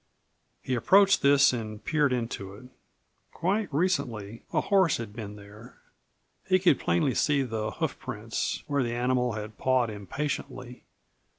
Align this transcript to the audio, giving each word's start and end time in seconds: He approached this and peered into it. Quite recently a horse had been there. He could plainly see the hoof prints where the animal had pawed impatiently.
He 0.63 0.73
approached 0.73 1.21
this 1.21 1.53
and 1.53 1.85
peered 1.85 2.11
into 2.11 2.55
it. 2.55 2.65
Quite 3.31 3.71
recently 3.71 4.41
a 4.51 4.59
horse 4.61 4.97
had 4.97 5.13
been 5.13 5.35
there. 5.35 5.77
He 6.47 6.57
could 6.57 6.79
plainly 6.79 7.13
see 7.13 7.43
the 7.43 7.69
hoof 7.73 7.99
prints 7.99 8.63
where 8.65 8.81
the 8.81 8.95
animal 8.95 9.33
had 9.33 9.59
pawed 9.59 9.91
impatiently. 9.91 10.85